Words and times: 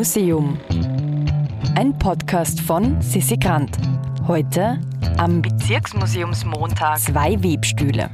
Museum. 0.00 0.58
Ein 1.74 1.92
Podcast 1.98 2.58
von 2.62 3.02
Sissi 3.02 3.36
Grant. 3.36 3.76
Heute 4.26 4.80
am 5.18 5.42
Bezirksmuseumsmontag 5.42 6.98
zwei 7.00 7.42
Webstühle. 7.42 8.08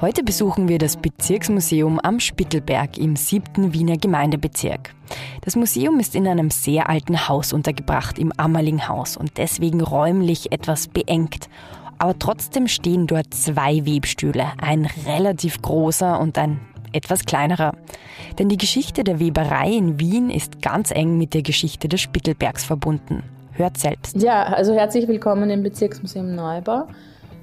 Heute 0.00 0.22
besuchen 0.22 0.66
wir 0.66 0.78
das 0.78 0.96
Bezirksmuseum 0.96 2.00
am 2.00 2.20
Spittelberg 2.20 2.96
im 2.96 3.16
siebten 3.16 3.74
Wiener 3.74 3.98
Gemeindebezirk. 3.98 4.94
Das 5.42 5.56
Museum 5.56 6.00
ist 6.00 6.14
in 6.14 6.26
einem 6.26 6.48
sehr 6.48 6.88
alten 6.88 7.28
Haus 7.28 7.52
untergebracht, 7.52 8.18
im 8.18 8.32
Ammerlinghaus, 8.38 9.18
und 9.18 9.36
deswegen 9.36 9.82
räumlich 9.82 10.52
etwas 10.52 10.88
beengt. 10.88 11.50
Aber 11.98 12.18
trotzdem 12.18 12.66
stehen 12.66 13.06
dort 13.06 13.34
zwei 13.34 13.84
Webstühle, 13.84 14.52
ein 14.56 14.88
relativ 15.06 15.60
großer 15.60 16.18
und 16.18 16.38
ein 16.38 16.60
etwas 16.92 17.24
kleinerer. 17.24 17.72
Denn 18.38 18.48
die 18.48 18.56
Geschichte 18.56 19.04
der 19.04 19.20
Weberei 19.20 19.70
in 19.70 19.98
Wien 19.98 20.30
ist 20.30 20.62
ganz 20.62 20.90
eng 20.90 21.18
mit 21.18 21.34
der 21.34 21.42
Geschichte 21.42 21.88
des 21.88 22.00
Spittelbergs 22.00 22.64
verbunden. 22.64 23.22
Hört 23.52 23.76
selbst. 23.78 24.20
Ja, 24.20 24.44
also 24.44 24.72
herzlich 24.72 25.08
willkommen 25.08 25.50
im 25.50 25.62
Bezirksmuseum 25.62 26.34
Neubau. 26.34 26.86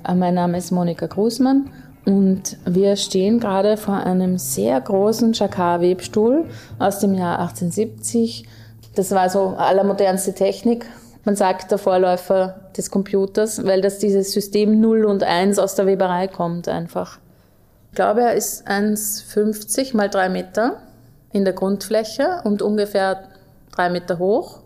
Äh, 0.07 0.15
mein 0.15 0.35
Name 0.35 0.57
ist 0.57 0.71
Monika 0.71 1.07
Grußmann 1.07 1.69
und 2.05 2.57
wir 2.65 2.95
stehen 2.95 3.39
gerade 3.39 3.77
vor 3.77 3.95
einem 3.95 4.37
sehr 4.37 4.79
großen 4.79 5.33
Jacquard-Webstuhl 5.33 6.45
aus 6.79 6.99
dem 6.99 7.15
Jahr 7.15 7.39
1870. 7.39 8.45
Das 8.95 9.11
war 9.11 9.29
so 9.29 9.55
allermodernste 9.57 10.33
Technik. 10.33 10.85
Man 11.25 11.35
sagt 11.35 11.71
der 11.71 11.79
Vorläufer 11.79 12.69
des 12.77 12.91
Computers, 12.91 13.65
weil 13.65 13.81
das 13.81 13.97
dieses 13.99 14.31
System 14.31 14.79
0 14.79 15.05
und 15.05 15.23
1 15.23 15.57
aus 15.57 15.75
der 15.75 15.87
Weberei 15.87 16.27
kommt 16.27 16.67
einfach. 16.67 17.19
Ich 17.95 17.97
glaube, 17.97 18.23
er 18.23 18.33
ist 18.33 18.67
1,50 18.67 19.95
mal 19.95 20.09
3 20.09 20.27
Meter 20.27 20.81
in 21.31 21.45
der 21.45 21.53
Grundfläche 21.53 22.41
und 22.43 22.61
ungefähr 22.61 23.23
3 23.71 23.89
Meter 23.89 24.19
hoch. 24.19 24.63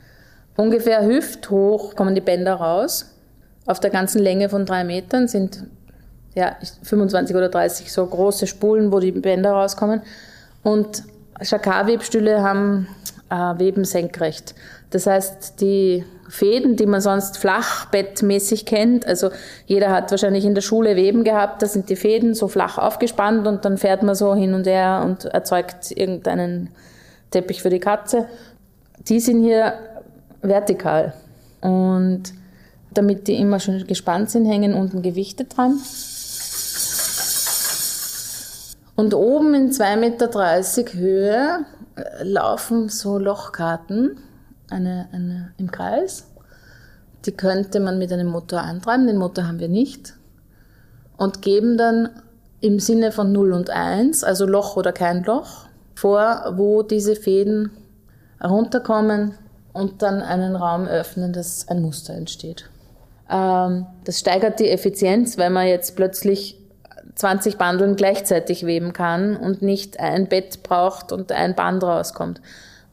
Ungefähr 0.58 1.06
hüfthoch 1.06 1.95
kommen 1.95 2.16
die 2.16 2.22
Bänder 2.22 2.56
raus. 2.56 3.14
Auf 3.68 3.80
der 3.80 3.92
ganzen 3.92 4.18
Länge 4.18 4.50
von 4.50 4.66
3 4.66 4.84
Metern 4.84 5.28
sind 5.28 5.68
ja, 6.34 6.56
25 6.81 7.36
oder 7.36 7.50
30 7.50 7.94
so 7.94 8.03
große 8.03 8.48
Spulen, 8.48 8.92
wo 8.92 9.00
die 9.00 9.12
Bänder 9.12 9.52
rauskommen. 9.52 10.02
Und 10.64 11.03
Jacquard-Webstühle 11.40 12.42
haben 12.42 12.88
äh, 13.30 13.59
Weben 13.59 13.85
senkrecht. 13.85 14.55
Das 14.89 15.05
heißt, 15.05 15.61
die 15.61 16.03
Fäden, 16.27 16.75
die 16.75 16.85
man 16.85 17.02
sonst 17.02 17.38
flachbettmäßig 17.38 18.66
kennt, 18.66 19.05
also 19.05 19.30
jeder 19.66 19.91
hat 19.91 20.11
wahrscheinlich 20.11 20.45
in 20.45 20.55
der 20.55 20.61
Schule 20.61 20.95
Weben 20.95 21.23
gehabt, 21.23 21.61
da 21.61 21.67
sind 21.67 21.89
die 21.89 21.95
Fäden 21.95 22.33
so 22.33 22.47
flach 22.47 22.77
aufgespannt 22.77 23.47
und 23.47 23.66
dann 23.66 23.77
fährt 23.77 24.03
man 24.03 24.16
so 24.16 24.35
hin 24.35 24.53
und 24.53 24.67
her 24.67 25.03
und 25.05 25.25
erzeugt 25.25 25.91
irgendeinen 25.91 26.69
Teppich 27.31 27.61
für 27.61 27.69
die 27.69 27.80
Katze. 27.80 28.25
Die 29.07 29.19
sind 29.19 29.44
hier 29.44 29.73
vertikal. 30.41 31.13
Und 31.61 32.33
damit 32.94 33.27
die 33.27 33.35
immer 33.35 33.59
schön 33.59 33.85
gespannt 33.85 34.31
sind, 34.31 34.45
hängen 34.45 34.73
unten 34.73 35.02
Gewichte 35.02 35.45
dran. 35.45 35.80
Und 39.00 39.14
oben 39.14 39.53
in 39.53 39.72
2,30 39.72 39.95
Meter 39.95 41.00
Höhe 41.00 41.66
äh, 41.95 42.23
laufen 42.25 42.89
so 42.89 43.17
Lochkarten 43.17 44.17
eine, 44.69 45.08
eine, 45.14 45.53
im 45.58 45.72
Kreis. 45.72 46.28
Die 47.25 47.31
könnte 47.31 47.80
man 47.80 47.97
mit 47.97 48.11
einem 48.11 48.28
Motor 48.28 48.59
antreiben, 48.59 49.08
den 49.08 49.16
Motor 49.16 49.47
haben 49.47 49.59
wir 49.59 49.69
nicht. 49.69 50.16
Und 51.16 51.41
geben 51.41 51.78
dann 51.78 52.09
im 52.59 52.81
Sinne 52.81 53.14
von 53.14 53.31
0 53.31 53.53
und 53.53 53.69
1, 53.69 54.25
also 54.25 54.45
Loch 54.45 54.75
oder 54.75 54.91
kein 54.91 55.23
Loch, 55.23 55.67
vor, 55.95 56.56
wo 56.58 56.84
diese 56.84 57.16
Fäden 57.16 57.72
runterkommen 58.44 59.34
und 59.72 60.02
dann 60.02 60.22
einen 60.22 60.58
Raum 60.58 60.86
öffnen, 60.86 61.31
dass 61.31 61.69
ein 61.69 61.81
Muster 61.81 62.16
entsteht. 62.16 62.69
Ähm, 63.31 63.86
das 64.03 64.19
steigert 64.19 64.59
die 64.59 64.69
Effizienz, 64.69 65.38
weil 65.38 65.51
man 65.51 65.68
jetzt 65.68 65.95
plötzlich 65.95 66.59
20 67.16 67.58
Bandeln 67.58 67.96
gleichzeitig 67.96 68.66
weben 68.66 68.94
kann 68.94 69.36
und 69.36 69.62
nicht 69.62 70.00
ein 70.00 70.28
Bett 70.28 70.64
braucht 70.64 71.12
und 71.12 71.31
ein 71.31 71.56
Band 71.56 71.84
rauskommt. 71.84 72.42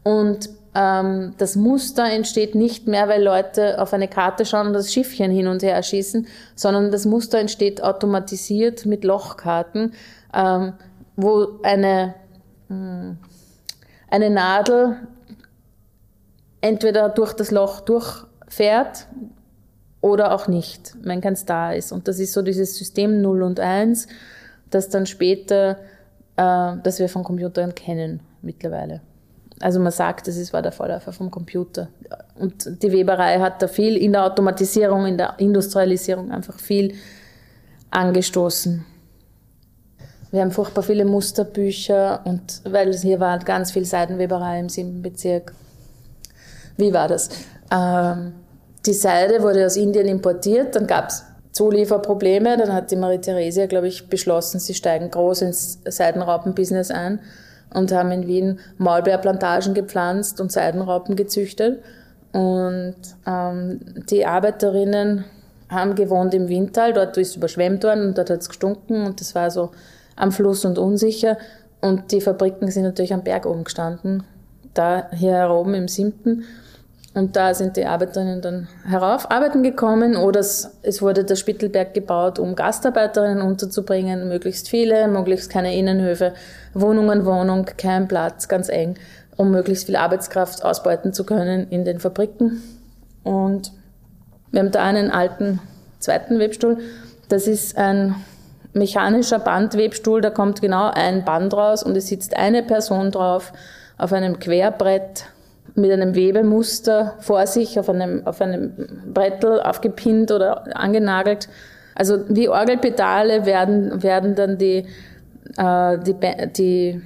Und 0.03 0.51
ähm, 0.75 1.35
das 1.39 1.57
Muster 1.57 2.05
entsteht 2.05 2.55
nicht 2.55 2.87
mehr, 2.87 3.09
weil 3.09 3.23
Leute 3.23 3.81
auf 3.81 3.93
eine 3.93 4.09
Karte 4.09 4.45
schauen 4.45 4.69
und 4.69 4.73
das 4.75 4.93
Schiffchen 4.93 5.31
hin 5.31 5.49
und 5.49 5.63
her 5.63 5.83
schießen, 5.83 6.27
sondern 6.55 6.91
das 6.91 7.07
Muster 7.07 7.39
entsteht 7.39 7.83
automatisiert 7.83 8.85
mit 8.85 9.03
Lochkarten, 9.03 9.95
ähm, 10.35 10.75
wo 11.17 11.61
eine, 11.63 12.15
mh, 12.69 12.77
hm, 12.77 13.19
eine 14.09 14.31
Nadel 14.31 14.97
entweder 16.61 17.09
durch 17.09 17.33
das 17.33 17.51
Loch 17.51 17.81
durchfährt, 17.81 19.07
oder 20.07 20.33
auch 20.33 20.47
nicht, 20.47 20.95
wenn 21.03 21.21
kein 21.21 21.37
Star 21.37 21.75
ist. 21.75 21.91
Und 21.91 22.07
das 22.07 22.21
ist 22.21 22.33
so 22.33 22.43
dieses 22.43 22.77
System 22.77 23.21
0 23.21 23.43
und 23.43 23.61
1, 23.61 24.07
das 24.71 24.89
dann 24.89 25.07
später, 25.07 25.79
äh, 26.37 26.73
das 26.83 26.99
wir 26.99 27.09
von 27.09 27.25
Computern 27.25 27.75
kennen 27.75 28.21
mittlerweile. 28.41 29.01
Also 29.61 29.81
man 29.81 29.91
sagt, 29.91 30.29
das 30.29 30.53
war 30.53 30.63
der 30.63 30.73
Vorläufer 30.73 31.13
vom 31.13 31.31
Computer. 31.31 31.89
Und 32.39 32.83
die 32.83 32.93
Weberei 32.93 33.41
hat 33.41 33.63
da 33.63 33.69
viel 33.69 33.97
in 33.97 34.13
der 34.13 34.25
Automatisierung, 34.25 35.07
in 35.07 35.17
der 35.17 35.35
Industrialisierung 35.39 36.31
einfach 36.31 36.59
viel 36.61 36.95
angestoßen. 37.91 38.85
Wir 40.31 40.43
haben 40.43 40.51
furchtbar 40.51 40.83
viele 40.83 41.05
Musterbücher 41.05 42.21
und 42.25 42.61
weil 42.65 42.93
hier 42.93 43.19
war 43.19 43.39
ganz 43.39 43.73
viel 43.73 43.85
Seidenweberei 43.85 44.61
im 44.61 44.69
siebten 44.69 45.01
Bezirk. 45.01 45.55
Wie 46.77 46.93
war 46.93 47.09
das? 47.09 47.31
Ähm, 47.73 48.35
die 48.87 48.95
Seide 48.95 49.43
wurde 49.43 49.67
aus 49.67 49.77
Indien 49.77 50.07
importiert, 50.07 50.77
dann 50.77 50.87
gab 50.87 51.09
es 51.09 51.25
Zulieferprobleme, 51.53 52.59
dann 52.59 52.73
hat 52.73 52.91
die 52.91 52.97
Marie 52.97 53.19
Theresia, 53.19 53.67
glaube 53.67 53.89
ich, 53.89 54.09
beschlossen, 54.09 54.61
sie 54.61 54.75
steigen 54.75 55.11
groß 55.11 55.43
ins 55.43 55.79
Seidenraupenbusiness 55.87 56.91
ein 56.91 57.21
und 57.73 57.93
haben 57.93 58.13
in 58.13 58.27
Wien 58.27 58.61
Maulbeerplantagen 58.77 59.73
gepflanzt 59.73 60.41
und 60.41 60.53
Seidenraupen 60.53 61.17
gezüchtet. 61.17 61.83
Und 62.33 62.97
ähm, 63.27 63.81
die 64.11 64.27
Arbeiterinnen 64.27 65.25
haben 65.71 65.95
gewohnt 65.95 66.35
im 66.35 66.49
Windtal, 66.49 66.93
dort 66.93 67.17
ist 67.17 67.37
überschwemmt 67.37 67.85
worden 67.85 68.09
und 68.09 68.19
dort 68.19 68.29
hat 68.29 68.41
es 68.41 68.49
gestunken 68.49 69.07
und 69.07 69.21
das 69.21 69.35
war 69.35 69.51
so 69.51 69.71
am 70.15 70.33
Fluss 70.33 70.65
und 70.67 70.79
unsicher. 70.79 71.39
Und 71.81 72.13
die 72.13 72.21
Fabriken 72.21 72.71
sind 72.71 72.85
natürlich 72.85 73.15
am 73.15 73.25
Berg 73.25 73.47
oben 73.47 73.65
gestanden, 73.65 74.25
da 74.75 75.11
hier 75.13 75.49
oben 75.51 75.73
im 75.73 75.89
siebten. 75.89 76.45
Und 77.17 77.35
da 77.35 77.55
sind 77.55 77.79
die 77.79 77.87
Arbeiterinnen 77.87 78.43
dann 78.43 78.69
herauf 78.87 79.31
arbeiten 79.31 79.63
gekommen 79.63 80.17
oder 80.17 80.41
es, 80.41 80.77
es 80.83 81.01
wurde 81.01 81.25
der 81.25 81.37
Spittelberg 81.37 81.95
gebaut, 81.95 82.39
um 82.39 82.55
Gastarbeiterinnen 82.55 83.41
unterzubringen, 83.41 84.29
möglichst 84.29 84.69
viele, 84.69 85.09
möglichst 85.09 85.49
keine 85.49 85.75
Innenhöfe, 85.75 86.35
Wohnungen, 86.75 87.25
Wohnung, 87.25 87.65
kein 87.79 88.07
Platz, 88.07 88.49
ganz 88.49 88.69
eng, 88.69 88.97
um 89.35 89.51
möglichst 89.51 89.87
viel 89.87 89.97
Arbeitskraft 89.97 90.63
ausbeuten 90.63 91.15
zu 91.15 91.25
können 91.25 91.69
in 91.71 91.87
den 91.87 92.01
Fabriken. 92.01 92.63
Und 93.25 93.73
wir 94.51 94.61
haben 94.61 94.71
da 94.71 94.85
einen 94.85 95.11
alten 95.11 95.61
zweiten 96.01 96.39
Webstuhl. 96.39 96.77
Das 97.31 97.47
ist 97.47 97.79
ein 97.79 98.15
mechanischer 98.75 99.39
Bandwebstuhl, 99.39 100.21
da 100.21 100.29
kommt 100.29 100.61
genau 100.61 100.91
ein 100.91 101.25
Band 101.25 101.55
raus 101.55 101.83
und 101.83 101.97
es 101.97 102.09
sitzt 102.09 102.37
eine 102.37 102.63
Person 102.63 103.11
drauf 103.11 103.55
auf 103.97 104.13
einem 104.13 104.39
Querbrett 104.39 105.25
mit 105.77 105.93
einem 105.93 106.15
Webemuster 106.15 107.15
vor 107.21 107.47
sich 107.47 107.79
auf 107.79 107.89
einem, 107.89 108.27
auf 108.27 108.41
einem 108.41 108.73
Brettel 109.13 109.61
aufgepinnt 109.61 110.33
oder 110.33 110.77
angenagelt. 110.77 111.49
Also 111.95 112.19
wie 112.29 112.49
Orgelpedale 112.49 113.47
werden, 113.47 114.03
werden 114.03 114.35
dann 114.35 114.59
die, 114.59 114.87
äh, 115.57 115.99
die, 115.99 116.15
die 116.57 117.03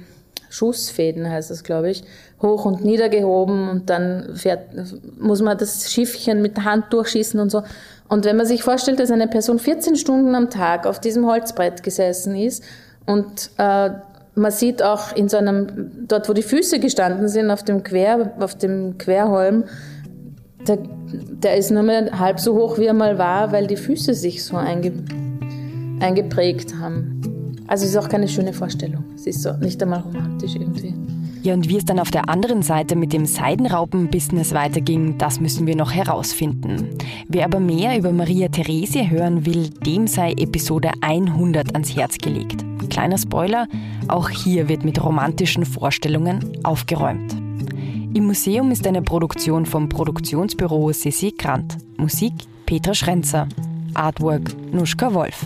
Schussfäden, 0.49 1.29
heißt 1.29 1.49
das, 1.49 1.63
glaube 1.63 1.89
ich, 1.89 2.03
hoch 2.41 2.65
und 2.65 2.83
nieder 2.83 3.09
gehoben 3.09 3.69
und 3.69 3.89
dann 3.89 4.35
fährt, 4.35 4.69
muss 5.19 5.41
man 5.41 5.57
das 5.57 5.91
Schiffchen 5.91 6.41
mit 6.41 6.57
der 6.57 6.65
Hand 6.65 6.91
durchschießen 6.91 7.39
und 7.39 7.49
so. 7.49 7.63
Und 8.09 8.25
wenn 8.25 8.35
man 8.35 8.45
sich 8.45 8.63
vorstellt, 8.63 8.99
dass 8.99 9.11
eine 9.11 9.27
Person 9.27 9.59
14 9.59 9.95
Stunden 9.95 10.35
am 10.35 10.49
Tag 10.49 10.85
auf 10.85 10.99
diesem 10.99 11.25
Holzbrett 11.25 11.83
gesessen 11.83 12.35
ist 12.35 12.63
und 13.05 13.51
äh, 13.57 13.91
man 14.35 14.51
sieht 14.51 14.81
auch 14.81 15.13
in 15.15 15.29
so 15.29 15.37
einem, 15.37 15.91
dort 16.07 16.29
wo 16.29 16.33
die 16.33 16.41
Füße 16.41 16.79
gestanden 16.79 17.27
sind, 17.27 17.51
auf 17.51 17.63
dem 17.63 17.83
Quer, 17.83 18.33
auf 18.39 18.55
dem 18.55 18.97
Querholm, 18.97 19.65
der, 20.67 20.77
der 21.13 21.57
ist 21.57 21.71
nur 21.71 21.83
mehr 21.83 22.17
halb 22.19 22.39
so 22.39 22.55
hoch, 22.55 22.77
wie 22.77 22.85
er 22.85 22.93
mal 22.93 23.17
war, 23.17 23.51
weil 23.51 23.67
die 23.67 23.75
Füße 23.75 24.13
sich 24.13 24.43
so 24.43 24.57
einge, 24.57 24.93
eingeprägt 25.99 26.75
haben. 26.79 27.21
Also 27.67 27.85
es 27.85 27.91
ist 27.91 27.97
auch 27.97 28.09
keine 28.09 28.27
schöne 28.27 28.53
Vorstellung. 28.53 29.03
Es 29.15 29.25
ist 29.25 29.41
so 29.41 29.53
nicht 29.53 29.81
einmal 29.81 30.01
romantisch 30.01 30.55
irgendwie. 30.55 30.93
Ja, 31.43 31.55
und 31.55 31.67
wie 31.67 31.77
es 31.77 31.85
dann 31.85 31.99
auf 31.99 32.11
der 32.11 32.29
anderen 32.29 32.61
Seite 32.61 32.95
mit 32.95 33.13
dem 33.13 33.25
Seidenraupen-Business 33.25 34.53
weiterging, 34.53 35.17
das 35.17 35.39
müssen 35.39 35.65
wir 35.65 35.75
noch 35.75 35.91
herausfinden. 35.91 36.89
Wer 37.27 37.45
aber 37.45 37.59
mehr 37.59 37.97
über 37.97 38.11
Maria 38.11 38.47
Theresie 38.49 39.09
hören 39.09 39.45
will, 39.45 39.69
dem 39.85 40.05
sei 40.05 40.33
Episode 40.33 40.91
100 41.01 41.73
ans 41.73 41.95
Herz 41.95 42.19
gelegt. 42.19 42.63
Kleiner 42.91 43.17
Spoiler, 43.17 43.67
auch 44.09 44.29
hier 44.29 44.67
wird 44.67 44.83
mit 44.83 45.01
romantischen 45.01 45.65
Vorstellungen 45.65 46.57
aufgeräumt. 46.63 47.33
Im 48.13 48.25
Museum 48.25 48.69
ist 48.69 48.85
eine 48.85 49.01
Produktion 49.01 49.65
vom 49.65 49.87
Produktionsbüro 49.87 50.91
Sissi 50.91 51.31
Grant. 51.31 51.77
Musik 51.95 52.33
Petra 52.65 52.93
Schrenzer. 52.93 53.47
Artwork 53.93 54.53
Nuschka 54.73 55.13
Wolf. 55.13 55.45